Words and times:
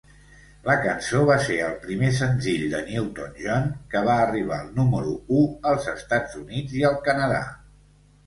La 0.67 0.75
cançó 0.83 1.19
va 1.29 1.35
ser 1.47 1.57
el 1.65 1.73
primer 1.81 2.07
senzill 2.19 2.63
de 2.71 2.79
Newton-John 2.87 3.69
que 3.91 4.01
va 4.09 4.15
arribar 4.23 4.57
al 4.63 4.71
número 4.79 5.13
u 5.41 5.43
als 5.73 5.85
Estats 5.93 6.39
Units 6.41 6.75
i 6.81 6.85
al 6.91 6.97
Canadà. 7.11 7.43